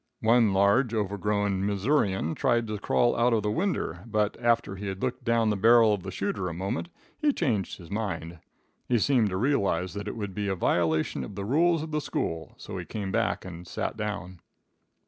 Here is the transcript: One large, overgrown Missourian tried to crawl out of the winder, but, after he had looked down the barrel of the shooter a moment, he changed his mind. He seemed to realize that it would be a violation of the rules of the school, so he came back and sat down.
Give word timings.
One 0.21 0.51
large, 0.51 0.95
overgrown 0.95 1.63
Missourian 1.63 2.33
tried 2.33 2.65
to 2.65 2.79
crawl 2.79 3.15
out 3.15 3.33
of 3.33 3.43
the 3.43 3.51
winder, 3.51 4.03
but, 4.07 4.35
after 4.43 4.75
he 4.75 4.87
had 4.87 4.99
looked 5.03 5.23
down 5.23 5.51
the 5.51 5.55
barrel 5.55 5.93
of 5.93 6.01
the 6.01 6.09
shooter 6.09 6.49
a 6.49 6.55
moment, 6.55 6.89
he 7.19 7.31
changed 7.31 7.77
his 7.77 7.91
mind. 7.91 8.39
He 8.89 8.97
seemed 8.97 9.29
to 9.29 9.37
realize 9.37 9.93
that 9.93 10.07
it 10.07 10.15
would 10.15 10.33
be 10.33 10.47
a 10.47 10.55
violation 10.55 11.23
of 11.23 11.35
the 11.35 11.45
rules 11.45 11.83
of 11.83 11.91
the 11.91 12.01
school, 12.01 12.55
so 12.57 12.79
he 12.79 12.85
came 12.85 13.11
back 13.11 13.45
and 13.45 13.67
sat 13.67 13.95
down. 13.95 14.39